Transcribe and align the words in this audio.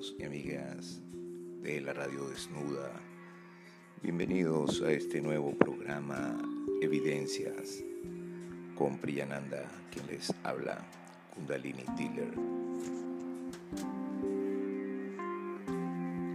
y 0.00 0.22
amigas 0.22 1.00
de 1.60 1.80
la 1.80 1.92
radio 1.92 2.28
desnuda. 2.28 2.92
Bienvenidos 4.00 4.80
a 4.82 4.92
este 4.92 5.20
nuevo 5.20 5.50
programa 5.58 6.38
Evidencias 6.80 7.82
con 8.76 8.98
Priyananda, 8.98 9.64
quien 9.90 10.06
les 10.06 10.32
habla, 10.44 10.86
Kundalini 11.34 11.82
Tiller. 11.96 12.32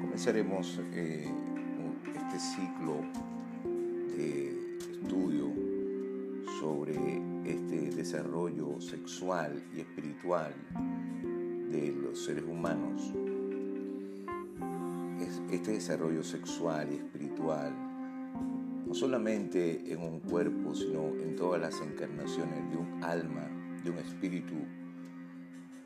Comenzaremos 0.01 0.81
eh, 0.91 1.25
este 2.15 2.39
ciclo 2.39 2.97
de 4.17 4.77
estudio 4.91 5.53
sobre 6.59 6.97
este 7.45 7.95
desarrollo 7.95 8.81
sexual 8.81 9.63
y 9.73 9.79
espiritual 9.79 10.53
de 11.71 11.93
los 11.93 12.25
seres 12.25 12.43
humanos. 12.43 13.13
Este 15.53 15.71
desarrollo 15.71 16.23
sexual 16.23 16.91
y 16.91 16.95
espiritual, 16.95 17.71
no 18.87 18.93
solamente 18.95 19.93
en 19.93 20.01
un 20.01 20.19
cuerpo, 20.19 20.73
sino 20.73 21.09
en 21.21 21.35
todas 21.35 21.61
las 21.61 21.79
encarnaciones 21.79 22.71
de 22.71 22.77
un 22.77 23.03
alma, 23.03 23.47
de 23.83 23.91
un 23.91 23.99
espíritu, 23.99 24.55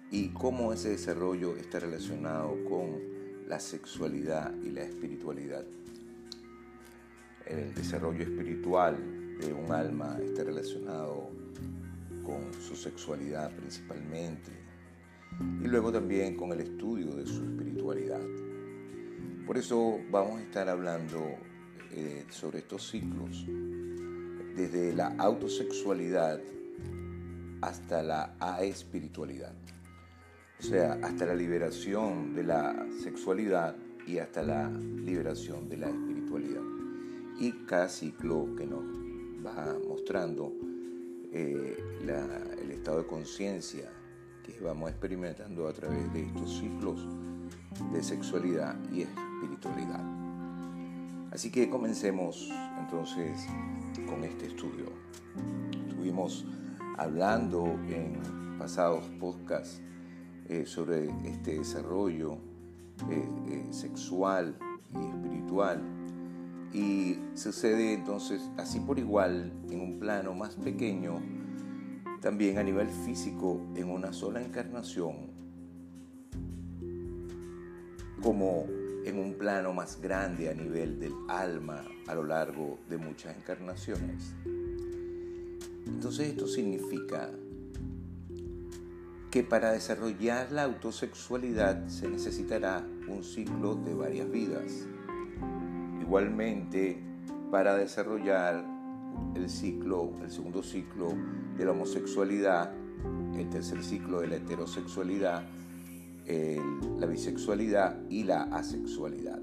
y 0.09 0.29
cómo 0.29 0.71
ese 0.71 0.91
desarrollo 0.91 1.57
está 1.57 1.81
relacionado 1.81 2.55
con 2.63 2.97
la 3.45 3.59
sexualidad 3.59 4.55
y 4.63 4.71
la 4.71 4.83
espiritualidad. 4.83 5.65
El 7.45 7.75
desarrollo 7.75 8.23
espiritual 8.23 8.95
de 9.37 9.51
un 9.51 9.69
alma 9.73 10.17
está 10.23 10.45
relacionado 10.45 11.29
con 12.23 12.53
su 12.53 12.77
sexualidad 12.77 13.53
principalmente 13.53 14.49
y 15.61 15.67
luego 15.67 15.91
también 15.91 16.37
con 16.37 16.53
el 16.53 16.61
estudio 16.61 17.13
de 17.15 17.27
su 17.27 17.43
espiritualidad. 17.43 18.46
Por 19.47 19.57
eso 19.57 20.01
vamos 20.11 20.41
a 20.41 20.43
estar 20.43 20.67
hablando 20.67 21.23
eh, 21.93 22.25
sobre 22.29 22.59
estos 22.59 22.89
ciclos, 22.89 23.45
desde 24.57 24.93
la 24.93 25.15
autosexualidad 25.17 26.41
hasta 27.61 28.03
la 28.03 28.35
aespiritualidad. 28.41 29.53
O 30.59 30.63
sea, 30.63 30.99
hasta 31.01 31.27
la 31.27 31.33
liberación 31.33 32.35
de 32.35 32.43
la 32.43 32.87
sexualidad 33.01 33.77
y 34.05 34.17
hasta 34.17 34.43
la 34.43 34.69
liberación 34.69 35.69
de 35.69 35.77
la 35.77 35.87
espiritualidad. 35.87 36.63
Y 37.39 37.53
cada 37.65 37.87
ciclo 37.87 38.53
que 38.57 38.67
nos 38.67 38.83
va 39.45 39.77
mostrando 39.87 40.51
eh, 41.31 41.77
el 42.01 42.71
estado 42.71 42.97
de 42.97 43.07
conciencia 43.07 43.89
que 44.43 44.59
vamos 44.59 44.89
experimentando 44.89 45.69
a 45.69 45.73
través 45.73 46.11
de 46.11 46.23
estos 46.23 46.59
ciclos 46.59 47.07
de 47.93 48.03
sexualidad 48.03 48.75
y 48.91 49.03
espiritualidad. 49.03 49.26
Así 51.37 51.51
que 51.51 51.69
comencemos 51.69 52.51
entonces 52.79 53.45
con 54.09 54.23
este 54.23 54.47
estudio. 54.47 54.87
Estuvimos 55.87 56.47
hablando 56.97 57.63
en 57.89 58.19
pasados 58.57 59.03
podcasts 59.19 59.79
eh, 60.49 60.65
sobre 60.65 61.09
este 61.25 61.59
desarrollo 61.59 62.39
eh, 63.11 63.67
sexual 63.69 64.57
y 64.95 65.05
espiritual 65.05 65.79
y 66.73 67.19
sucede 67.35 67.93
entonces 67.93 68.49
así 68.57 68.79
por 68.79 68.97
igual 68.97 69.53
en 69.69 69.79
un 69.79 69.99
plano 69.99 70.33
más 70.33 70.55
pequeño, 70.55 71.21
también 72.19 72.57
a 72.57 72.63
nivel 72.63 72.87
físico 72.87 73.61
en 73.75 73.91
una 73.91 74.11
sola 74.11 74.41
encarnación, 74.41 75.27
como 78.23 78.65
en 79.07 79.19
un 79.19 79.33
plano 79.33 79.73
más 79.73 80.01
grande 80.01 80.49
a 80.49 80.53
nivel 80.53 80.99
del 80.99 81.13
alma 81.27 81.83
a 82.07 82.15
lo 82.15 82.23
largo 82.23 82.79
de 82.89 82.97
muchas 82.97 83.35
encarnaciones. 83.37 84.33
Entonces 85.85 86.29
esto 86.29 86.47
significa 86.47 87.31
que 89.31 89.43
para 89.43 89.71
desarrollar 89.71 90.51
la 90.51 90.63
autosexualidad 90.63 91.87
se 91.87 92.09
necesitará 92.09 92.85
un 93.07 93.23
ciclo 93.23 93.75
de 93.75 93.93
varias 93.93 94.29
vidas 94.29 94.87
Igualmente, 96.07 96.97
para 97.51 97.75
desarrollar 97.75 98.63
el 99.35 99.49
ciclo, 99.49 100.13
el 100.23 100.31
segundo 100.31 100.63
ciclo 100.63 101.09
de 101.57 101.65
la 101.65 101.71
homosexualidad, 101.71 102.71
el 103.35 103.49
tercer 103.49 103.83
ciclo 103.83 104.21
de 104.21 104.27
la 104.27 104.35
heterosexualidad, 104.37 105.43
la 106.27 107.05
bisexualidad 107.05 108.01
y 108.09 108.23
la 108.23 108.43
asexualidad. 108.43 109.41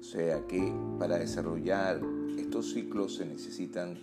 O 0.00 0.02
sea 0.02 0.46
que 0.46 0.72
para 0.98 1.18
desarrollar 1.18 2.00
estos 2.38 2.72
ciclos 2.72 3.16
se 3.16 3.26
necesitan 3.26 3.98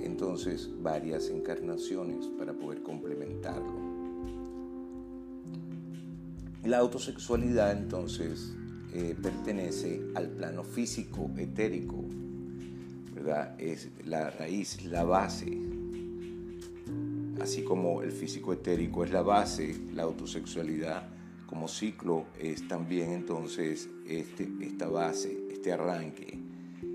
entonces 0.00 0.70
varias 0.82 1.28
encarnaciones 1.30 2.26
para 2.38 2.52
poder 2.52 2.82
complementarlo. 2.82 3.74
La 6.64 6.78
autosexualidad 6.78 7.72
entonces 7.72 8.54
eh, 8.92 9.14
pertenece 9.22 10.02
al 10.14 10.28
plano 10.28 10.64
físico, 10.64 11.30
etérico. 11.36 12.04
Es 13.58 13.88
la 14.04 14.30
raíz, 14.30 14.84
la 14.84 15.04
base. 15.04 15.58
Así 17.40 17.62
como 17.62 18.02
el 18.02 18.12
físico 18.12 18.52
etérico 18.52 19.04
es 19.04 19.10
la 19.10 19.22
base, 19.22 19.76
la 19.94 20.04
autosexualidad 20.04 21.15
como 21.46 21.68
ciclo 21.68 22.26
es 22.38 22.66
también 22.68 23.12
entonces 23.12 23.88
este, 24.06 24.48
esta 24.60 24.88
base, 24.88 25.38
este 25.50 25.72
arranque. 25.72 26.38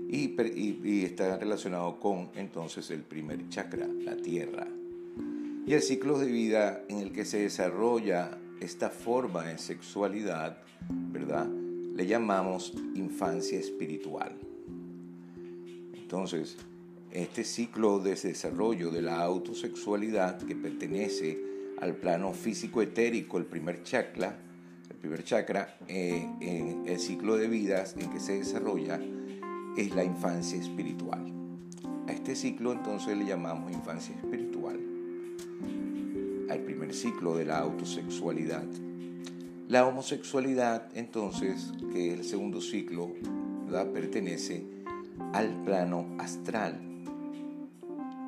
Y, 0.08 0.36
y, 0.38 1.04
está 1.04 1.38
relacionado 1.38 1.98
con 1.98 2.28
entonces 2.34 2.90
el 2.90 3.02
primer 3.02 3.48
chakra, 3.48 3.86
la 3.86 4.16
tierra. 4.16 4.66
Y 5.66 5.72
el 5.72 5.80
ciclo 5.80 6.18
de 6.18 6.26
vida 6.26 6.84
en 6.88 6.98
el 6.98 7.12
que 7.12 7.24
se 7.24 7.38
desarrolla 7.38 8.38
esta 8.60 8.90
forma 8.90 9.44
de 9.44 9.56
sexualidad, 9.56 10.58
¿verdad? 10.90 11.48
le 11.94 12.06
llamamos 12.06 12.72
infancia 12.94 13.58
espiritual. 13.58 14.32
Entonces, 15.94 16.56
este 17.10 17.44
ciclo 17.44 17.98
de 17.98 18.14
desarrollo 18.14 18.90
de 18.90 19.02
la 19.02 19.20
autosexualidad 19.20 20.38
que 20.42 20.56
pertenece 20.56 21.51
al 21.82 21.96
plano 21.96 22.32
físico 22.32 22.80
etérico, 22.80 23.36
el 23.38 23.44
primer 23.44 23.82
chakra, 23.82 24.38
el 24.88 24.96
primer 24.96 25.24
chakra, 25.24 25.76
eh, 25.88 26.26
en 26.40 26.84
el 26.86 26.98
ciclo 26.98 27.36
de 27.36 27.48
vidas 27.48 27.96
en 27.98 28.08
que 28.08 28.20
se 28.20 28.38
desarrolla 28.38 29.00
es 29.76 29.94
la 29.94 30.04
infancia 30.04 30.58
espiritual. 30.58 31.30
A 32.06 32.12
este 32.12 32.36
ciclo 32.36 32.72
entonces 32.72 33.18
le 33.18 33.26
llamamos 33.26 33.72
infancia 33.72 34.14
espiritual. 34.14 34.80
Al 36.48 36.60
primer 36.60 36.94
ciclo 36.94 37.36
de 37.36 37.46
la 37.46 37.58
autosexualidad 37.58 38.64
la 39.72 39.86
homosexualidad, 39.86 40.90
entonces, 40.94 41.72
que 41.94 42.08
es 42.08 42.18
el 42.18 42.24
segundo 42.26 42.60
ciclo, 42.60 43.10
pertenece 43.94 44.66
al 45.32 45.64
plano 45.64 46.14
astral. 46.18 46.91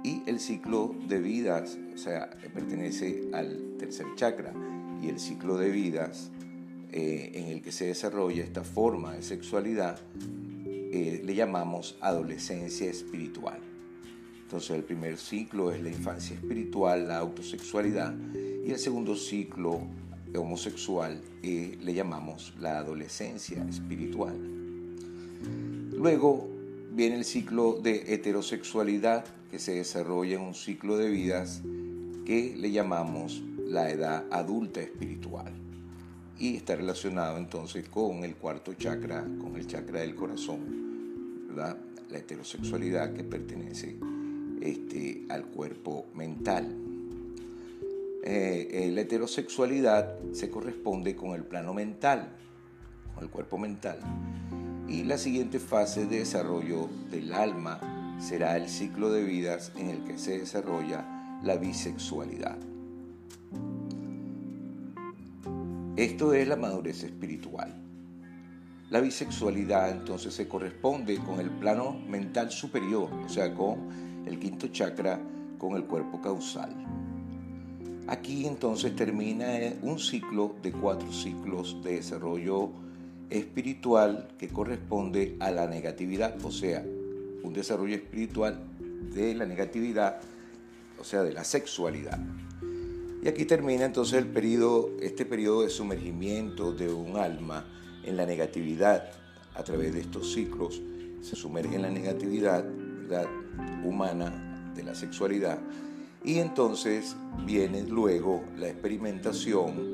Y 0.04 0.22
el 0.26 0.38
ciclo 0.38 0.94
de 1.08 1.18
vidas, 1.18 1.78
o 1.94 1.98
sea, 1.98 2.30
pertenece 2.52 3.30
al 3.32 3.76
tercer 3.78 4.06
chakra. 4.16 4.52
Y 5.02 5.08
el 5.08 5.18
ciclo 5.18 5.56
de 5.56 5.70
vidas 5.70 6.30
eh, 6.92 7.32
en 7.34 7.46
el 7.48 7.62
que 7.62 7.72
se 7.72 7.86
desarrolla 7.86 8.44
esta 8.44 8.62
forma 8.62 9.14
de 9.14 9.22
sexualidad, 9.22 9.98
eh, 10.66 11.22
le 11.24 11.34
llamamos 11.34 11.96
adolescencia 12.00 12.88
espiritual. 12.88 13.58
Entonces 14.42 14.76
el 14.76 14.84
primer 14.84 15.16
ciclo 15.16 15.72
es 15.72 15.82
la 15.82 15.88
infancia 15.88 16.36
espiritual, 16.36 17.08
la 17.08 17.18
autosexualidad, 17.18 18.14
y 18.64 18.70
el 18.70 18.78
segundo 18.78 19.16
ciclo 19.16 19.80
homosexual 20.36 21.20
eh, 21.42 21.78
le 21.82 21.94
llamamos 21.94 22.54
la 22.60 22.78
adolescencia 22.78 23.64
espiritual. 23.64 24.36
Luego 25.92 26.53
viene 26.94 27.16
el 27.16 27.24
ciclo 27.24 27.80
de 27.82 28.14
heterosexualidad 28.14 29.24
que 29.50 29.58
se 29.58 29.74
desarrolla 29.74 30.36
en 30.36 30.42
un 30.42 30.54
ciclo 30.54 30.96
de 30.96 31.10
vidas 31.10 31.62
que 32.24 32.54
le 32.56 32.70
llamamos 32.70 33.42
la 33.66 33.90
edad 33.90 34.24
adulta 34.30 34.80
espiritual 34.80 35.52
y 36.38 36.56
está 36.56 36.76
relacionado 36.76 37.36
entonces 37.36 37.88
con 37.88 38.24
el 38.24 38.36
cuarto 38.36 38.74
chakra, 38.74 39.24
con 39.40 39.56
el 39.56 39.66
chakra 39.66 40.00
del 40.00 40.14
corazón, 40.14 41.48
la 41.56 41.76
heterosexualidad 42.12 43.12
que 43.12 43.24
pertenece 43.24 43.96
este, 44.60 45.26
al 45.30 45.46
cuerpo 45.46 46.06
mental. 46.14 46.76
Eh, 48.22 48.68
eh, 48.70 48.90
la 48.92 49.02
heterosexualidad 49.02 50.16
se 50.32 50.48
corresponde 50.48 51.14
con 51.16 51.32
el 51.32 51.42
plano 51.44 51.74
mental, 51.74 52.28
con 53.14 53.24
el 53.24 53.30
cuerpo 53.30 53.58
mental. 53.58 53.98
Y 54.88 55.04
la 55.04 55.18
siguiente 55.18 55.58
fase 55.58 56.06
de 56.06 56.18
desarrollo 56.18 56.88
del 57.10 57.32
alma 57.32 58.16
será 58.18 58.56
el 58.56 58.68
ciclo 58.68 59.10
de 59.10 59.24
vidas 59.24 59.72
en 59.76 59.88
el 59.88 60.04
que 60.04 60.18
se 60.18 60.38
desarrolla 60.38 61.38
la 61.42 61.56
bisexualidad. 61.56 62.58
Esto 65.96 66.34
es 66.34 66.48
la 66.48 66.56
madurez 66.56 67.04
espiritual. 67.04 67.72
La 68.90 69.00
bisexualidad 69.00 69.90
entonces 69.90 70.34
se 70.34 70.46
corresponde 70.46 71.16
con 71.18 71.40
el 71.40 71.50
plano 71.50 71.92
mental 72.08 72.50
superior, 72.50 73.08
o 73.12 73.28
sea, 73.28 73.54
con 73.54 74.24
el 74.26 74.38
quinto 74.38 74.68
chakra, 74.68 75.20
con 75.58 75.76
el 75.76 75.84
cuerpo 75.84 76.20
causal. 76.20 76.74
Aquí 78.06 78.46
entonces 78.46 78.94
termina 78.94 79.46
un 79.82 79.98
ciclo 79.98 80.56
de 80.62 80.72
cuatro 80.72 81.10
ciclos 81.12 81.82
de 81.82 81.96
desarrollo 81.96 82.70
espiritual 83.38 84.28
que 84.38 84.48
corresponde 84.48 85.36
a 85.40 85.50
la 85.50 85.66
negatividad, 85.66 86.36
o 86.44 86.50
sea, 86.50 86.84
un 87.42 87.52
desarrollo 87.52 87.94
espiritual 87.94 88.60
de 89.14 89.34
la 89.34 89.46
negatividad, 89.46 90.20
o 90.98 91.04
sea, 91.04 91.22
de 91.22 91.32
la 91.32 91.44
sexualidad. 91.44 92.18
Y 93.22 93.28
aquí 93.28 93.44
termina 93.44 93.84
entonces 93.84 94.18
el 94.18 94.26
periodo, 94.26 94.90
este 95.00 95.24
periodo 95.24 95.62
de 95.62 95.70
sumergimiento 95.70 96.72
de 96.72 96.92
un 96.92 97.16
alma 97.16 97.64
en 98.04 98.16
la 98.16 98.26
negatividad. 98.26 99.10
A 99.54 99.62
través 99.62 99.94
de 99.94 100.00
estos 100.00 100.32
ciclos, 100.32 100.82
se 101.22 101.36
sumerge 101.36 101.76
en 101.76 101.82
la 101.82 101.90
negatividad 101.90 102.64
humana 103.84 104.72
de 104.74 104.82
la 104.82 104.94
sexualidad. 104.94 105.58
Y 106.24 106.38
entonces 106.38 107.16
viene 107.46 107.82
luego 107.82 108.42
la 108.56 108.68
experimentación 108.68 109.93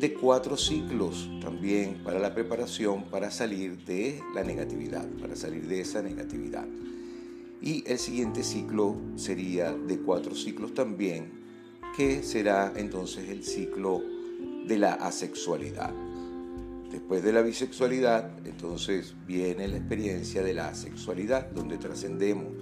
de 0.00 0.14
cuatro 0.14 0.56
ciclos 0.56 1.28
también 1.42 2.02
para 2.02 2.18
la 2.18 2.34
preparación 2.34 3.04
para 3.10 3.30
salir 3.30 3.84
de 3.84 4.22
la 4.34 4.42
negatividad, 4.42 5.06
para 5.20 5.36
salir 5.36 5.68
de 5.68 5.82
esa 5.82 6.00
negatividad. 6.00 6.66
Y 7.60 7.84
el 7.86 7.98
siguiente 7.98 8.42
ciclo 8.42 8.96
sería 9.16 9.72
de 9.72 9.98
cuatro 9.98 10.34
ciclos 10.34 10.72
también 10.72 11.30
que 11.94 12.22
será 12.22 12.72
entonces 12.76 13.28
el 13.28 13.44
ciclo 13.44 14.02
de 14.66 14.78
la 14.78 14.94
asexualidad. 14.94 15.92
Después 16.90 17.22
de 17.22 17.34
la 17.34 17.42
bisexualidad, 17.42 18.30
entonces 18.46 19.14
viene 19.26 19.68
la 19.68 19.76
experiencia 19.76 20.42
de 20.42 20.54
la 20.54 20.68
asexualidad, 20.68 21.50
donde 21.50 21.76
trascendemos 21.76 22.54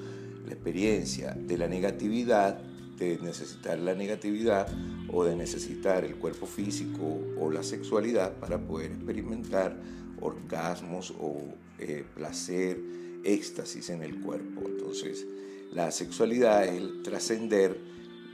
la 0.44 0.54
experiencia 0.54 1.34
de 1.34 1.56
la 1.56 1.68
negatividad, 1.68 2.60
de 2.98 3.18
necesitar 3.18 3.78
la 3.78 3.94
negatividad 3.94 4.68
o 5.12 5.24
de 5.24 5.36
necesitar 5.36 6.04
el 6.04 6.16
cuerpo 6.16 6.46
físico 6.46 7.20
o 7.38 7.50
la 7.50 7.62
sexualidad 7.62 8.34
para 8.38 8.58
poder 8.58 8.92
experimentar 8.92 9.76
orgasmos 10.20 11.14
o 11.20 11.36
eh, 11.78 12.04
placer, 12.14 12.80
éxtasis 13.24 13.90
en 13.90 14.02
el 14.02 14.20
cuerpo. 14.20 14.62
Entonces, 14.66 15.26
la 15.72 15.90
sexualidad 15.90 16.64
es 16.64 16.72
el 16.72 17.02
trascender 17.02 17.78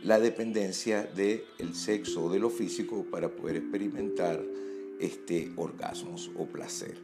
la 0.05 0.20
dependencia 0.20 1.02
del 1.02 1.75
sexo 1.75 2.25
o 2.25 2.32
de 2.32 2.38
lo 2.38 2.50
físico 2.50 3.06
para 3.11 3.28
poder 3.28 3.56
experimentar 3.56 4.43
este 5.00 5.50
orgasmos 5.56 6.31
o 6.37 6.46
placer. 6.46 6.96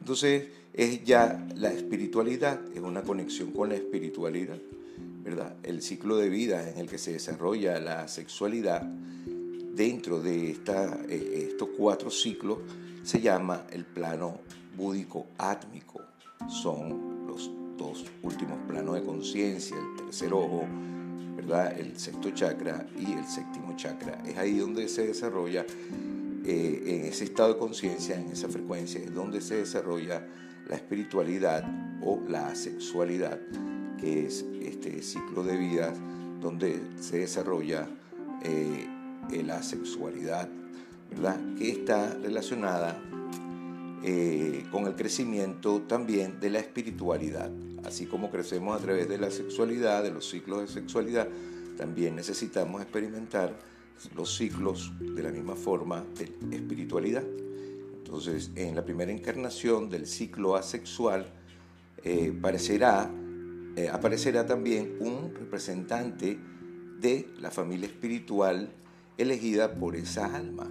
Entonces 0.00 0.48
es 0.74 1.04
ya 1.04 1.46
la 1.56 1.72
espiritualidad, 1.72 2.60
es 2.74 2.80
una 2.80 3.02
conexión 3.02 3.52
con 3.52 3.68
la 3.68 3.76
espiritualidad, 3.76 4.58
¿verdad? 5.22 5.56
El 5.62 5.82
ciclo 5.82 6.16
de 6.16 6.28
vida 6.28 6.68
en 6.68 6.78
el 6.78 6.88
que 6.88 6.98
se 6.98 7.12
desarrolla 7.12 7.78
la 7.78 8.08
sexualidad 8.08 8.82
dentro 9.74 10.20
de 10.20 10.50
eh, 10.50 11.48
estos 11.50 11.70
cuatro 11.76 12.10
ciclos 12.10 12.58
se 13.02 13.20
llama 13.20 13.66
el 13.70 13.84
plano 13.84 14.40
búdico 14.76 15.26
átmico. 15.38 16.00
Son 16.48 17.26
los 17.26 17.50
dos 17.76 18.04
últimos 18.22 18.58
planos 18.68 18.94
de 18.94 19.02
conciencia, 19.02 19.76
el 19.76 20.04
tercer 20.04 20.32
ojo, 20.32 20.66
el 21.76 21.98
sexto 21.98 22.30
chakra 22.30 22.86
y 22.98 23.12
el 23.12 23.24
séptimo 23.24 23.74
chakra. 23.76 24.22
Es 24.26 24.36
ahí 24.38 24.58
donde 24.58 24.88
se 24.88 25.06
desarrolla, 25.08 25.64
eh, 26.44 26.82
en 26.86 27.04
ese 27.06 27.24
estado 27.24 27.54
de 27.54 27.58
conciencia, 27.58 28.16
en 28.18 28.30
esa 28.30 28.48
frecuencia, 28.48 29.00
es 29.00 29.12
donde 29.12 29.40
se 29.40 29.56
desarrolla 29.56 30.26
la 30.68 30.76
espiritualidad 30.76 31.64
o 32.02 32.20
la 32.28 32.54
sexualidad, 32.54 33.40
es 34.02 34.44
este 34.60 35.02
ciclo 35.02 35.44
de 35.44 35.56
vida 35.56 35.92
donde 36.40 36.80
se 37.00 37.18
desarrolla 37.18 37.88
eh, 38.42 38.86
la 39.44 39.62
sexualidad, 39.62 40.48
¿verdad? 41.10 41.40
que 41.56 41.70
está 41.70 42.14
relacionada 42.14 43.00
eh, 44.02 44.64
con 44.72 44.86
el 44.86 44.96
crecimiento 44.96 45.82
también 45.82 46.40
de 46.40 46.50
la 46.50 46.58
espiritualidad. 46.58 47.50
Así 47.84 48.06
como 48.06 48.30
crecemos 48.30 48.76
a 48.76 48.82
través 48.82 49.08
de 49.08 49.18
la 49.18 49.30
sexualidad, 49.30 50.02
de 50.02 50.10
los 50.10 50.28
ciclos 50.28 50.60
de 50.60 50.68
sexualidad, 50.68 51.28
también 51.76 52.16
necesitamos 52.16 52.82
experimentar 52.82 53.56
los 54.16 54.36
ciclos 54.36 54.92
de 54.98 55.22
la 55.22 55.30
misma 55.30 55.54
forma 55.54 56.04
de 56.18 56.56
espiritualidad. 56.56 57.24
Entonces, 57.98 58.50
en 58.56 58.74
la 58.74 58.84
primera 58.84 59.12
encarnación 59.12 59.88
del 59.88 60.06
ciclo 60.06 60.56
asexual, 60.56 61.26
eh, 62.04 62.32
eh, 63.76 63.88
aparecerá 63.88 64.46
también 64.46 64.96
un 65.00 65.34
representante 65.34 66.38
de 67.00 67.28
la 67.40 67.50
familia 67.50 67.86
espiritual 67.86 68.70
elegida 69.18 69.74
por 69.74 69.96
esa 69.96 70.34
alma. 70.34 70.68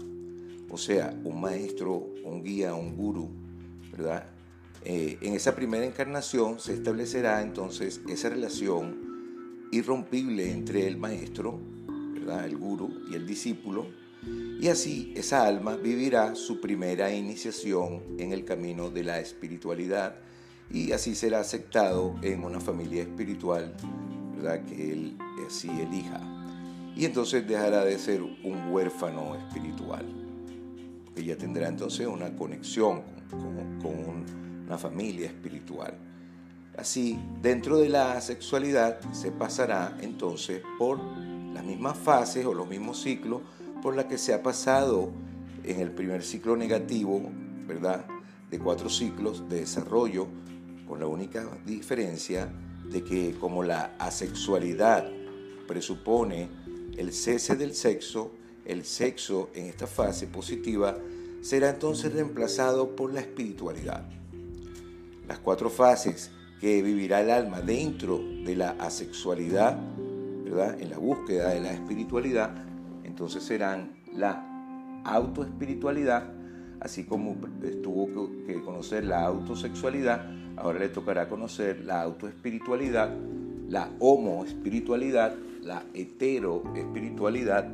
O 0.69 0.77
sea, 0.77 1.13
un 1.24 1.42
maestro, 1.42 2.09
un 2.24 2.44
guía, 2.44 2.74
un 2.74 2.95
guru, 2.95 3.30
¿verdad? 3.92 4.25
Eh, 4.83 5.18
en 5.21 5.33
esa 5.33 5.56
primera 5.56 5.86
encarnación 5.86 6.59
se 6.59 6.74
establecerá 6.74 7.42
entonces 7.42 8.01
esa 8.07 8.30
relación 8.30 9.68
irrompible 9.71 10.51
entre 10.51 10.88
el 10.88 10.98
maestro, 10.98 11.59
¿verdad? 12.13 12.45
el 12.45 12.57
guru 12.57 13.03
y 13.09 13.15
el 13.15 13.27
discípulo, 13.27 13.86
y 14.59 14.68
así 14.68 15.12
esa 15.15 15.45
alma 15.45 15.75
vivirá 15.75 16.36
su 16.36 16.62
primera 16.62 17.13
iniciación 17.13 18.03
en 18.19 18.31
el 18.31 18.45
camino 18.45 18.89
de 18.89 19.03
la 19.03 19.19
espiritualidad 19.19 20.15
y 20.73 20.91
así 20.91 21.15
será 21.15 21.39
aceptado 21.39 22.15
en 22.21 22.44
una 22.44 22.59
familia 22.59 23.03
espiritual 23.03 23.73
¿verdad? 24.35 24.63
que 24.65 24.94
él 24.94 25.18
así 25.47 25.69
elija. 25.69 26.19
Y 26.95 27.06
entonces 27.06 27.47
dejará 27.47 27.85
de 27.85 27.97
ser 27.97 28.21
un 28.21 28.69
huérfano 28.71 29.35
espiritual. 29.35 30.06
Ella 31.15 31.38
tendrá 31.38 31.67
entonces 31.67 32.07
una 32.07 32.36
conexión 32.36 33.01
con, 33.29 33.79
con 33.81 33.93
un 33.93 34.25
familia 34.77 35.27
espiritual. 35.27 35.93
Así, 36.77 37.19
dentro 37.41 37.77
de 37.77 37.89
la 37.89 38.19
sexualidad 38.22 39.00
se 39.12 39.31
pasará 39.31 39.98
entonces 40.01 40.62
por 40.77 41.00
las 41.53 41.63
mismas 41.65 41.98
fases 41.98 42.46
o 42.46 42.53
los 42.53 42.67
mismos 42.67 43.01
ciclos 43.01 43.41
por 43.81 43.96
la 43.96 44.07
que 44.07 44.17
se 44.17 44.34
ha 44.34 44.41
pasado 44.41 45.12
en 45.63 45.79
el 45.79 45.91
primer 45.91 46.24
ciclo 46.24 46.55
negativo, 46.55 47.22
¿verdad? 47.67 48.05
De 48.50 48.60
cuatro 48.60 48.89
ciclos 48.89 49.48
de 49.50 49.62
desarrollo, 49.62 50.27
con 50.91 51.00
la 51.00 51.07
única 51.07 51.48
diferencia 51.65 52.50
de 52.91 53.01
que 53.01 53.33
como 53.39 53.63
la 53.63 53.95
asexualidad 53.98 55.10
presupone 55.65 56.50
el 56.98 57.13
cese 57.13 57.55
del 57.55 57.74
sexo, 57.74 58.33
el 58.65 58.83
sexo 58.83 59.51
en 59.55 59.67
esta 59.67 59.88
fase 59.88 60.27
positiva 60.27 60.98
será 61.39 61.69
entonces 61.69 62.12
reemplazado 62.12 62.93
por 62.93 63.13
la 63.13 63.21
espiritualidad 63.21 64.03
las 65.29 65.39
cuatro 65.39 65.69
fases 65.69 66.29
que 66.60 66.81
vivirá 66.81 67.21
el 67.21 67.31
alma 67.31 67.62
dentro 67.62 68.17
de 68.17 68.53
la 68.57 68.71
asexualidad, 68.71 69.79
¿verdad? 70.43 70.77
En 70.81 70.89
la 70.89 70.98
búsqueda 70.98 71.51
de 71.51 71.62
la 71.62 71.71
espiritualidad, 71.71 72.53
entonces 73.05 73.43
serán 73.43 73.93
la 74.13 75.01
autoespiritualidad, 75.05 76.33
así 76.81 77.03
como 77.03 77.38
tuvo 77.83 78.09
que 78.45 78.59
conocer 78.61 79.05
la 79.05 79.23
autosexualidad, 79.23 80.25
ahora 80.57 80.79
le 80.79 80.89
tocará 80.89 81.29
conocer 81.29 81.85
la 81.85 82.01
autoespiritualidad, 82.01 83.15
la 83.69 83.89
homoespiritualidad, 84.00 85.35
la 85.61 85.83
heteroespiritualidad 85.93 87.69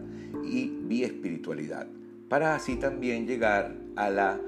y 0.46 0.68
biespiritualidad, 0.68 1.88
para 2.28 2.54
así 2.54 2.76
también 2.76 3.26
llegar 3.26 3.76
a 3.96 4.10
la 4.10 4.40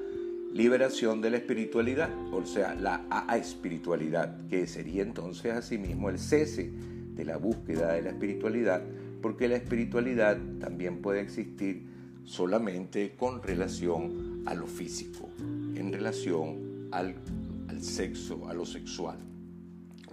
liberación 0.54 1.22
de 1.22 1.30
la 1.30 1.38
espiritualidad, 1.38 2.10
o 2.34 2.46
sea, 2.46 2.76
la 2.76 3.06
espiritualidad, 3.38 4.36
que 4.50 4.68
sería 4.68 5.04
entonces 5.04 5.54
asimismo 5.54 6.10
el 6.10 6.20
cese 6.20 6.70
de 7.16 7.24
la 7.24 7.38
búsqueda 7.38 7.94
de 7.94 8.02
la 8.02 8.10
espiritualidad, 8.10 8.82
porque 9.22 9.48
la 9.48 9.56
espiritualidad 9.56 10.38
también 10.60 11.02
puede 11.02 11.22
existir 11.22 11.84
solamente 12.30 13.16
con 13.18 13.42
relación 13.42 14.44
a 14.46 14.54
lo 14.54 14.68
físico, 14.68 15.30
en 15.40 15.92
relación 15.92 16.88
al, 16.92 17.16
sexo, 17.82 18.48
a 18.48 18.54
lo 18.54 18.68
sexual. 18.68 19.18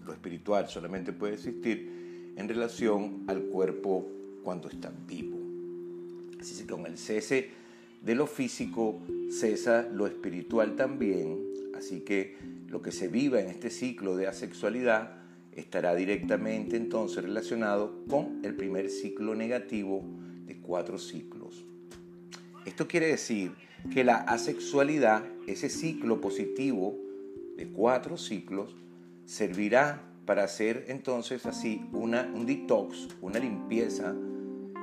Lo 0.07 0.15
espiritual 0.15 0.67
solamente 0.67 1.13
puede 1.13 1.35
existir 1.35 2.33
en 2.35 2.49
relación 2.49 3.25
al 3.27 3.43
cuerpo 3.43 4.09
cuando 4.43 4.71
está 4.71 4.91
vivo. 5.07 5.37
Así 6.41 6.63
que 6.63 6.67
con 6.67 6.87
el 6.87 6.97
cese 6.97 7.51
de 8.03 8.15
lo 8.15 8.27
físico 8.27 8.99
cesa 9.31 9.87
lo 9.93 10.07
espiritual 10.07 10.75
también, 10.75 11.39
así 11.77 12.01
que 12.01 12.37
lo 12.69 12.81
que 12.81 12.93
se 12.93 13.09
viva 13.09 13.43
en 13.43 13.49
este 13.49 13.69
ciclo 13.69 14.17
de 14.17 14.27
asexualidad 14.27 15.19
estará 15.53 15.95
directamente 15.95 16.79
entonces 16.79 17.23
relacionado 17.23 18.05
con 18.09 18.41
el 18.43 18.55
primer 18.55 18.89
ciclo 18.89 19.35
negativo 19.35 20.03
de 20.47 20.57
cuatro 20.57 20.99
ciclos. 20.99 21.67
Esto 22.67 22.89
quiere 22.89 23.07
decir 23.07 23.53
que 23.95 24.03
la 24.03 24.17
asexualidad, 24.17 25.23
ese 25.47 25.69
ciclo 25.69 26.21
positivo 26.21 26.99
de 27.57 27.69
cuatro 27.69 28.19
ciclos, 28.19 28.75
servirá 29.25 30.03
para 30.27 30.43
hacer 30.43 30.85
entonces 30.89 31.47
así 31.47 31.89
una, 31.93 32.29
un 32.35 32.45
detox, 32.45 33.09
una 33.23 33.39
limpieza, 33.39 34.15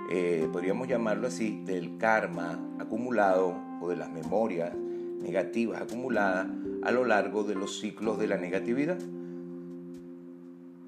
eh, 0.09 0.47
podríamos 0.51 0.87
llamarlo 0.87 1.27
así, 1.27 1.61
del 1.65 1.97
karma 1.97 2.57
acumulado 2.79 3.61
o 3.81 3.89
de 3.89 3.97
las 3.97 4.09
memorias 4.09 4.73
negativas 5.21 5.81
acumuladas 5.81 6.47
a 6.83 6.91
lo 6.91 7.03
largo 7.03 7.43
de 7.43 7.55
los 7.55 7.81
ciclos 7.81 8.17
de 8.17 8.27
la 8.27 8.37
negatividad, 8.37 8.97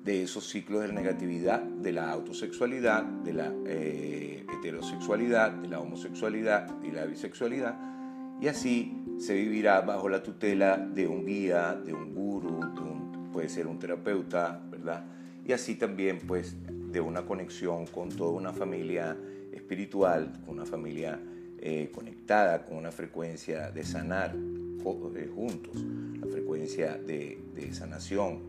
de 0.05 0.21
esos 0.23 0.47
ciclos 0.47 0.83
de 0.83 0.93
negatividad, 0.93 1.61
de 1.61 1.91
la 1.91 2.11
autosexualidad, 2.11 3.03
de 3.03 3.33
la 3.33 3.51
eh, 3.65 4.45
heterosexualidad, 4.53 5.51
de 5.51 5.67
la 5.67 5.79
homosexualidad 5.79 6.69
y 6.83 6.91
la 6.91 7.05
bisexualidad, 7.05 7.75
y 8.39 8.47
así 8.47 9.03
se 9.17 9.33
vivirá 9.33 9.81
bajo 9.81 10.07
la 10.07 10.21
tutela 10.21 10.77
de 10.77 11.07
un 11.07 11.25
guía, 11.25 11.73
de 11.73 11.93
un 11.93 12.13
guru, 12.13 12.59
de 12.59 13.31
puede 13.33 13.49
ser 13.49 13.65
un 13.67 13.79
terapeuta, 13.79 14.61
¿verdad? 14.69 15.03
Y 15.43 15.51
así 15.53 15.75
también 15.75 16.19
pues 16.25 16.55
de 16.91 17.01
una 17.01 17.25
conexión 17.25 17.87
con 17.87 18.09
toda 18.09 18.31
una 18.31 18.53
familia 18.53 19.17
espiritual, 19.51 20.31
con 20.45 20.55
una 20.55 20.65
familia 20.65 21.19
eh, 21.59 21.89
conectada, 21.93 22.63
con 22.63 22.77
una 22.77 22.91
frecuencia 22.91 23.71
de 23.71 23.83
sanar 23.83 24.35
eh, 24.35 25.29
juntos, 25.33 25.83
la 26.21 26.27
frecuencia 26.27 26.95
de, 26.95 27.39
sanación, 27.71 28.39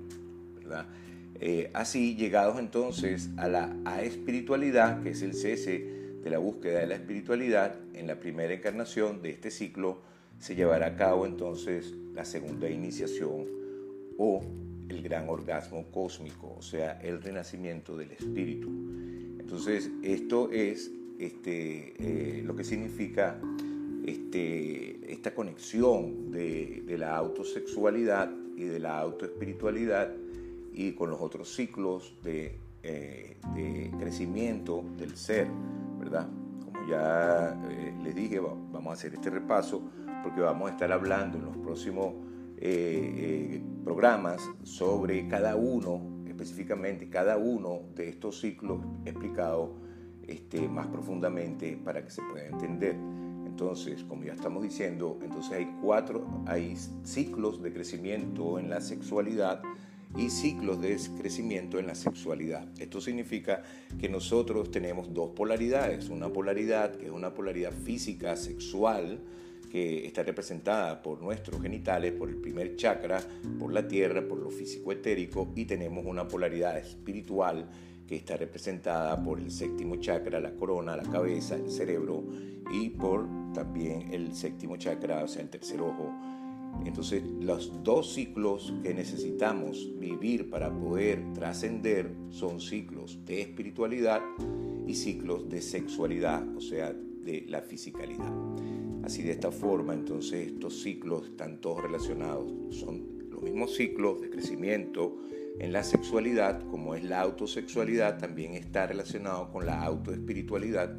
¿verdad? 0.55 0.87
Eh, 1.41 1.71
así, 1.75 2.17
llegados 2.17 2.59
entonces 2.59 3.31
a 3.37 3.49
la 3.49 3.77
a 3.85 4.03
espiritualidad, 4.03 5.03
que 5.03 5.11
es 5.11 5.23
el 5.23 5.35
cese 5.35 5.79
de 6.23 6.31
la 6.31 6.39
búsqueda 6.39 6.81
de 6.81 6.87
la 6.87 6.95
espiritualidad, 6.95 7.77
en 7.95 8.07
la 8.07 8.19
primera 8.19 8.53
encarnación 8.53 9.23
de 9.23 9.31
este 9.31 9.51
ciclo 9.51 10.01
se 10.39 10.55
llevará 10.55 10.87
a 10.87 10.97
cabo 10.97 11.27
entonces 11.27 11.95
la 12.15 12.25
segunda 12.25 12.69
iniciación 12.69 13.47
o 14.19 14.43
el 14.89 15.03
gran 15.03 15.29
orgasmo 15.29 15.85
cósmico, 15.91 16.55
o 16.59 16.63
sea, 16.63 17.01
el 17.01 17.23
renacimiento 17.23 17.97
del 17.97 18.13
espíritu. 18.13 18.69
Entonces, 19.39 19.91
esto 20.03 20.51
es 20.53 20.91
este, 21.19 21.95
eh, 21.99 22.43
lo 22.45 22.55
que 22.55 22.65
significa 22.65 23.41
este, 24.07 25.13
esta 25.13 25.35
conexión 25.35 26.31
de, 26.31 26.85
la 26.99 27.17
autosexualidad 27.17 28.31
y 28.57 28.65
de 28.65 28.79
la 28.79 28.99
autoespiritualidad 28.99 30.15
y 30.77 30.93
con 30.93 31.11
los 31.11 31.21
otros 31.21 31.55
ciclos 31.55 32.15
de, 32.23 32.59
eh, 32.83 33.39
de 33.55 33.91
crecimiento 33.99 34.85
del 34.99 35.17
ser, 35.17 35.49
¿verdad? 35.99 36.29
Como 36.65 36.87
ya 36.87 37.59
eh, 37.71 37.95
les 38.03 38.15
dije, 38.15 38.39
vamos 38.39 38.87
a 38.87 38.93
hacer 38.93 39.15
este 39.15 39.31
repaso 39.31 39.83
porque 40.23 40.43
vamos 40.43 40.69
a 40.69 40.73
estar 40.73 40.93
hablando 40.93 41.39
en 41.39 41.47
los 41.47 41.57
próximos 41.57 42.15
programas 43.85 44.41
sobre 44.63 45.29
cada 45.29 45.57
uno, 45.57 46.25
específicamente 46.27 47.11
cada 47.11 47.37
uno 47.37 47.81
de 47.95 48.09
estos 48.09 48.41
ciclos 48.41 48.81
explicados 49.05 49.71
este, 50.27 50.67
más 50.69 50.87
profundamente 50.89 51.77
para 51.77 52.03
que 52.03 52.11
se 52.11 52.23
pueda 52.23 52.47
entender. 52.47 52.97
Entonces, 53.47 54.05
como 54.05 54.25
ya 54.25 54.33
estamos 54.33 54.63
diciendo, 54.63 55.19
entonces 55.23 55.53
hay 55.53 55.77
cuatro, 55.81 56.27
hay 56.47 56.77
ciclos 57.05 57.63
de 57.63 57.73
crecimiento 57.73 58.59
en 58.59 58.69
la 58.69 58.81
sexualidad 58.81 59.63
y 60.17 60.31
ciclos 60.31 60.81
de 60.81 60.97
crecimiento 61.19 61.79
en 61.79 61.87
la 61.87 61.95
sexualidad. 61.95 62.69
Esto 62.79 63.01
significa 63.01 63.63
que 63.99 64.09
nosotros 64.09 64.71
tenemos 64.71 65.13
dos 65.13 65.31
polaridades, 65.31 66.09
una 66.09 66.33
polaridad 66.33 66.97
que 66.97 67.07
es 67.07 67.13
una 67.13 67.35
polaridad 67.35 67.73
física, 67.73 68.37
sexual, 68.37 69.19
que 69.71 70.07
está 70.07 70.23
representada 70.23 71.03
por 71.03 71.21
nuestros 71.21 71.61
genitales, 71.61 72.13
por 72.13 72.29
el 72.29 72.37
primer 72.37 72.77
chakra, 72.77 73.21
por 73.59 73.73
la 73.73 73.87
tierra, 73.87 74.27
por 74.27 74.39
lo 74.39 74.51
físico 74.51 74.93
etérico, 74.93 75.53
y 75.55 75.65
tenemos 75.65 76.07
una 76.07 76.27
polaridad 76.29 76.79
espiritual 76.79 77.69
que 78.07 78.17
está 78.17 78.37
representada 78.37 79.21
por 79.23 79.41
el 79.41 79.51
séptimo 79.51 79.97
chakra, 79.97 80.41
la 80.41 80.53
corona, 80.53 80.97
la 80.97 81.03
cabeza, 81.03 81.57
el 81.57 81.71
cerebro 81.71 82.25
y 82.71 82.91
por 82.91 83.27
también 83.53 84.15
el 84.15 84.35
séptimo 84.35 84.77
chakra, 84.77 85.25
o 85.25 85.29
sea, 85.29 85.43
el 85.43 85.49
tercer 85.49 85.81
ojo. 85.81 86.13
Entonces, 86.85 87.23
los 87.41 87.83
dos 87.83 88.13
ciclos 88.13 88.75
que 88.83 88.95
necesitamos 88.95 89.91
vivir 89.99 90.51
para 90.51 90.73
poder 90.73 91.33
trascender 91.35 92.15
son 92.31 92.61
ciclos 92.61 93.19
de 93.25 93.43
espiritualidad 93.43 94.23
y 94.87 94.95
ciclos 94.95 95.49
de 95.49 95.61
sexualidad, 95.63 96.47
o 96.57 96.61
sea, 96.61 96.93
de 96.93 97.45
la 97.49 97.63
fisicalidad. 97.63 98.33
Así 99.03 99.23
de 99.23 99.33
esta 99.33 99.51
forma, 99.51 99.95
entonces, 99.95 100.49
estos 100.49 100.83
ciclos 100.83 101.27
están 101.27 101.61
todos 101.61 101.83
relacionados. 101.83 102.53
Son 102.71 103.29
los 103.31 103.43
mismos 103.43 103.75
ciclos 103.75 104.21
de 104.21 104.31
crecimiento, 104.31 105.17
en 105.59 105.73
la 105.73 105.83
sexualidad, 105.83 106.63
como 106.71 106.95
es 106.95 107.03
la 107.03 107.21
autosexualidad, 107.23 108.19
también 108.19 108.53
está 108.53 108.87
relacionado 108.87 109.51
con 109.51 109.65
la 109.65 109.83
autoespiritualidad, 109.83 110.95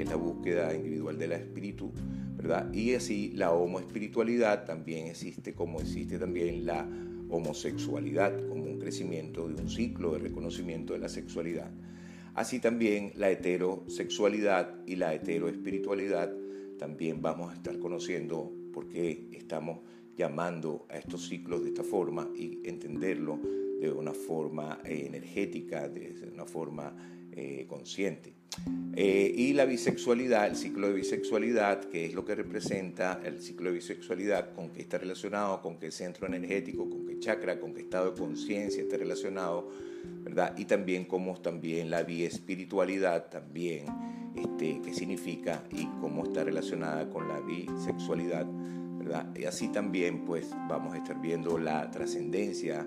que 0.00 0.04
es 0.04 0.10
la 0.10 0.16
búsqueda 0.16 0.74
individual 0.74 1.18
del 1.18 1.32
espíritu, 1.32 1.92
¿verdad? 2.34 2.72
Y 2.72 2.94
así 2.94 3.32
la 3.34 3.52
homoespiritualidad 3.52 4.64
también 4.64 5.08
existe 5.08 5.52
como 5.52 5.78
existe 5.78 6.18
también 6.18 6.64
la 6.64 6.88
homosexualidad, 7.28 8.48
como 8.48 8.64
un 8.64 8.78
crecimiento 8.78 9.46
de 9.46 9.60
un 9.60 9.68
ciclo 9.68 10.12
de 10.12 10.20
reconocimiento 10.20 10.94
de 10.94 11.00
la 11.00 11.10
sexualidad. 11.10 11.70
Así 12.34 12.60
también 12.60 13.12
la 13.14 13.30
heterosexualidad 13.30 14.74
y 14.86 14.96
la 14.96 15.12
heteroespiritualidad 15.12 16.32
también 16.78 17.20
vamos 17.20 17.52
a 17.52 17.56
estar 17.56 17.78
conociendo 17.78 18.50
por 18.72 18.88
qué 18.88 19.28
estamos 19.32 19.80
llamando 20.16 20.86
a 20.88 20.96
estos 20.96 21.28
ciclos 21.28 21.62
de 21.62 21.68
esta 21.68 21.84
forma 21.84 22.26
y 22.34 22.58
entenderlo 22.64 23.38
de 23.82 23.92
una 23.92 24.14
forma 24.14 24.80
eh, 24.82 25.04
energética, 25.06 25.90
de 25.90 26.30
una 26.32 26.46
forma 26.46 26.96
eh, 27.32 27.66
consciente. 27.68 28.34
Eh, 28.96 29.32
y 29.36 29.52
la 29.52 29.64
bisexualidad, 29.64 30.46
el 30.46 30.56
ciclo 30.56 30.88
de 30.88 30.94
bisexualidad, 30.94 31.84
que 31.84 32.06
es 32.06 32.14
lo 32.14 32.24
que 32.24 32.34
representa 32.34 33.20
el 33.24 33.40
ciclo 33.40 33.70
de 33.70 33.76
bisexualidad, 33.76 34.52
con 34.54 34.70
qué 34.70 34.80
está 34.82 34.98
relacionado, 34.98 35.62
con 35.62 35.78
qué 35.78 35.90
centro 35.90 36.26
energético, 36.26 36.88
con 36.88 37.06
qué 37.06 37.18
chakra, 37.18 37.60
con 37.60 37.72
qué 37.72 37.82
estado 37.82 38.10
de 38.10 38.18
conciencia 38.18 38.82
está 38.82 38.96
relacionado, 38.96 39.70
¿verdad? 40.24 40.54
Y 40.58 40.64
también 40.64 41.04
cómo 41.04 41.40
también 41.40 41.90
la 41.90 42.02
biespiritualidad 42.02 43.30
también, 43.30 43.86
este, 44.34 44.80
qué 44.84 44.92
significa 44.92 45.64
y 45.70 45.86
cómo 46.00 46.24
está 46.24 46.42
relacionada 46.42 47.08
con 47.08 47.28
la 47.28 47.40
bisexualidad 47.40 48.46
y 49.34 49.44
así 49.44 49.68
también 49.68 50.24
pues 50.24 50.50
vamos 50.68 50.94
a 50.94 50.98
estar 50.98 51.20
viendo 51.20 51.58
la 51.58 51.90
trascendencia 51.90 52.86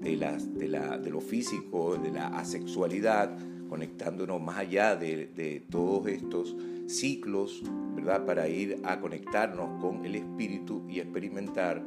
de, 0.00 0.16
de, 0.16 0.68
la, 0.68 0.98
de 0.98 1.10
lo 1.10 1.20
físico, 1.20 1.96
de 1.96 2.10
la 2.10 2.28
asexualidad, 2.28 3.36
conectándonos 3.68 4.40
más 4.40 4.58
allá 4.58 4.96
de, 4.96 5.62
todos 5.70 6.06
estos 6.08 6.56
ciclos, 6.86 7.62
¿verdad? 7.94 8.24
Para 8.24 8.48
ir 8.48 8.80
a 8.84 9.00
conectarnos 9.00 9.80
con 9.80 10.04
el 10.04 10.16
espíritu 10.16 10.84
y 10.88 11.00
experimentar 11.00 11.82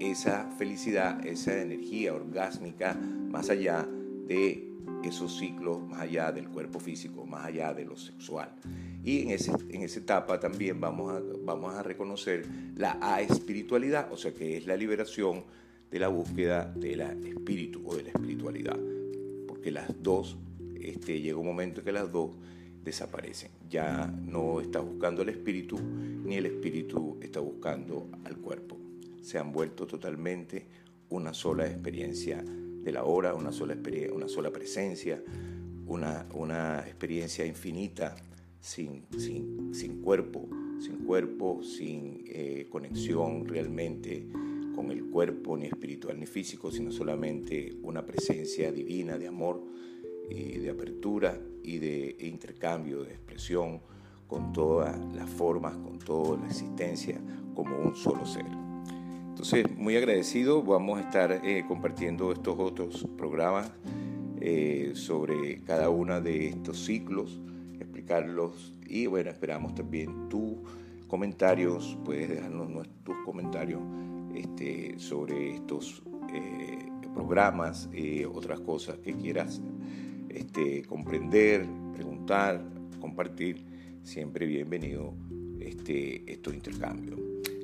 esa 0.00 0.50
felicidad, 0.58 1.24
esa 1.26 1.60
energía 1.60 2.14
orgásmica 2.14 2.94
más 2.94 3.50
allá 3.50 3.86
de 4.26 4.68
esos 5.02 5.38
ciclos, 5.38 5.80
más 5.86 6.00
allá 6.00 6.32
del 6.32 6.48
cuerpo 6.48 6.80
físico, 6.80 7.26
más 7.26 7.46
allá 7.46 7.72
de 7.74 7.84
lo 7.84 7.96
sexual. 7.96 8.54
Y 9.04 9.22
en, 9.22 9.30
ese, 9.30 9.52
en 9.70 9.82
esa 9.82 10.00
etapa 10.00 10.40
también 10.40 10.80
vamos 10.80 11.12
a, 11.12 11.22
vamos 11.44 11.74
a 11.74 11.82
reconocer 11.82 12.46
la 12.76 13.20
espiritualidad, 13.20 14.12
o 14.12 14.16
sea 14.16 14.32
que 14.32 14.56
es 14.56 14.66
la 14.66 14.76
liberación 14.76 15.44
de 15.90 15.98
la 15.98 16.08
búsqueda 16.08 16.72
de 16.76 16.96
la 16.96 17.12
espíritu 17.12 17.82
o 17.86 17.96
de 17.96 18.04
la 18.04 18.08
espiritualidad, 18.10 18.78
porque 19.46 19.70
las 19.70 19.90
dos, 20.02 20.36
este, 20.82 21.20
llega 21.20 21.38
un 21.38 21.46
momento 21.46 21.80
en 21.80 21.84
que 21.84 21.92
las 21.92 22.10
dos 22.10 22.36
desaparecen. 22.84 23.50
Ya 23.68 24.06
no 24.06 24.60
está 24.60 24.80
buscando 24.80 25.22
el 25.22 25.28
espíritu, 25.28 25.78
ni 25.78 26.36
el 26.36 26.46
espíritu 26.46 27.18
está 27.20 27.40
buscando 27.40 28.08
al 28.24 28.36
cuerpo. 28.38 28.76
Se 29.20 29.38
han 29.38 29.52
vuelto 29.52 29.86
totalmente 29.86 30.66
una 31.10 31.34
sola 31.34 31.66
experiencia 31.66 32.42
de 32.42 32.92
la 32.92 33.04
hora, 33.04 33.34
una 33.34 33.52
sola, 33.52 33.76
una 34.12 34.28
sola 34.28 34.50
presencia, 34.50 35.22
una, 35.86 36.26
una 36.34 36.80
experiencia 36.80 37.44
infinita 37.44 38.16
sin, 38.60 39.04
sin, 39.18 39.74
sin 39.74 40.00
cuerpo, 40.00 40.48
sin 40.80 41.04
cuerpo, 41.04 41.62
sin 41.62 42.24
eh, 42.26 42.66
conexión 42.70 43.46
realmente 43.46 44.26
con 44.74 44.90
el 44.90 45.04
cuerpo, 45.06 45.56
ni 45.56 45.66
espiritual 45.66 46.18
ni 46.18 46.26
físico, 46.26 46.70
sino 46.70 46.92
solamente 46.92 47.76
una 47.82 48.06
presencia 48.06 48.70
divina 48.70 49.18
de 49.18 49.26
amor 49.26 49.62
de 50.28 50.70
apertura 50.70 51.38
y 51.62 51.78
de 51.78 52.16
intercambio, 52.20 53.02
de 53.02 53.12
expresión 53.12 53.80
con 54.26 54.52
todas 54.52 54.96
las 55.14 55.28
formas, 55.28 55.74
con 55.76 55.98
toda 55.98 56.38
la 56.38 56.46
existencia 56.46 57.20
como 57.54 57.78
un 57.78 57.96
solo 57.96 58.24
ser. 58.26 58.46
Entonces, 59.28 59.66
muy 59.76 59.96
agradecido, 59.96 60.62
vamos 60.62 60.98
a 60.98 61.02
estar 61.02 61.32
eh, 61.44 61.64
compartiendo 61.66 62.32
estos 62.32 62.58
otros 62.58 63.06
programas 63.16 63.70
eh, 64.40 64.92
sobre 64.94 65.62
cada 65.62 65.90
uno 65.90 66.20
de 66.20 66.48
estos 66.48 66.84
ciclos, 66.84 67.40
explicarlos 67.78 68.74
y 68.86 69.06
bueno, 69.06 69.30
esperamos 69.30 69.74
también 69.74 70.28
tu 70.28 70.62
comentarios, 71.06 71.96
puedes 72.04 72.28
dejarnos 72.28 72.68
nuestros 72.68 73.16
comentarios 73.24 73.80
este, 74.34 74.98
sobre 74.98 75.54
estos 75.54 76.02
eh, 76.32 76.78
programas, 77.14 77.88
y 77.92 78.24
otras 78.24 78.60
cosas 78.60 78.98
que 78.98 79.14
quieras 79.14 79.60
este, 80.38 80.82
comprender, 80.82 81.66
preguntar, 81.94 82.64
compartir, 83.00 83.64
siempre 84.02 84.46
bienvenido 84.46 85.14
este, 85.60 86.30
estos 86.30 86.54
intercambios. 86.54 87.20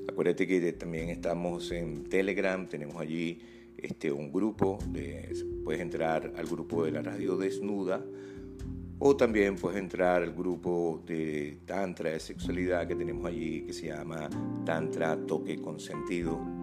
Acuérdate 0.08 0.46
que 0.46 0.72
también 0.72 1.08
estamos 1.08 1.70
en 1.70 2.04
Telegram, 2.04 2.66
tenemos 2.66 2.96
allí 2.96 3.40
este, 3.76 4.10
un 4.10 4.32
grupo, 4.32 4.78
de, 4.88 5.32
puedes 5.64 5.80
entrar 5.80 6.32
al 6.36 6.46
grupo 6.46 6.84
de 6.84 6.92
la 6.92 7.02
radio 7.02 7.36
desnuda 7.36 8.04
o 8.98 9.16
también 9.16 9.56
puedes 9.56 9.78
entrar 9.78 10.22
al 10.22 10.32
grupo 10.32 11.02
de 11.06 11.58
Tantra 11.66 12.10
de 12.10 12.20
sexualidad 12.20 12.86
que 12.86 12.94
tenemos 12.94 13.26
allí 13.26 13.62
que 13.62 13.72
se 13.72 13.88
llama 13.88 14.28
Tantra 14.64 15.16
Toque 15.16 15.60
Consentido. 15.60 16.53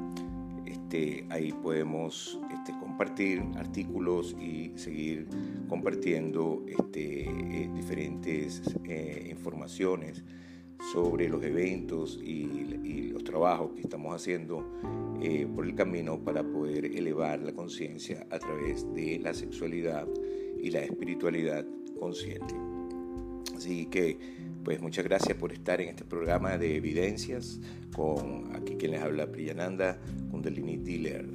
Este, 0.92 1.24
ahí 1.30 1.54
podemos 1.54 2.38
este, 2.52 2.78
compartir 2.78 3.42
artículos 3.56 4.36
y 4.38 4.74
seguir 4.76 5.26
compartiendo 5.70 6.66
este, 6.68 7.30
eh, 7.30 7.70
diferentes 7.74 8.62
eh, 8.84 9.30
informaciones 9.32 10.22
sobre 10.92 11.30
los 11.30 11.42
eventos 11.44 12.20
y, 12.22 13.08
los 13.14 13.24
trabajos 13.24 13.72
que 13.74 13.82
estamos 13.82 14.14
haciendo 14.14 14.66
eh, 15.22 15.48
por 15.56 15.66
el 15.66 15.76
camino 15.76 16.22
para 16.22 16.44
poder 16.44 16.86
elevar 16.86 17.40
la 17.40 17.54
conciencia 17.54 18.26
a 18.30 18.40
través 18.40 18.86
de 18.94 19.20
la 19.20 19.34
sexualidad 19.34 20.08
y 20.62 20.72
la 20.72 20.80
espiritualidad 20.80 21.66
consciente. 22.00 22.56
Así 23.56 23.86
que, 23.86 24.18
pues 24.64 24.82
muchas 24.82 25.04
gracias 25.06 25.38
por 25.38 25.52
estar 25.54 25.82
en 25.82 25.90
este 25.90 26.06
programa 26.06 26.58
de 26.58 26.76
evidencias 26.76 27.60
con 27.96 28.56
aquí 28.56 28.76
quien 28.76 28.92
les 28.92 29.02
habla 29.02 29.32
Priyananda 29.32 30.00
Kundalini 30.30 30.78
Dealer. 30.78 31.26